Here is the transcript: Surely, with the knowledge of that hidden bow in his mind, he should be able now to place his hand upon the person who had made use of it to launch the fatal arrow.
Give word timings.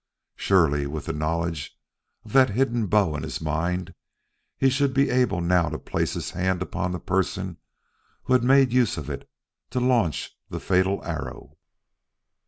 Surely, 0.35 0.87
with 0.87 1.05
the 1.05 1.13
knowledge 1.13 1.77
of 2.25 2.33
that 2.33 2.49
hidden 2.49 2.87
bow 2.87 3.13
in 3.13 3.21
his 3.21 3.39
mind, 3.39 3.93
he 4.57 4.67
should 4.67 4.95
be 4.95 5.11
able 5.11 5.41
now 5.41 5.69
to 5.69 5.77
place 5.77 6.13
his 6.15 6.31
hand 6.31 6.63
upon 6.63 6.91
the 6.91 6.99
person 6.99 7.57
who 8.23 8.33
had 8.33 8.43
made 8.43 8.73
use 8.73 8.97
of 8.97 9.11
it 9.11 9.29
to 9.69 9.79
launch 9.79 10.35
the 10.49 10.59
fatal 10.59 11.05
arrow. 11.05 11.55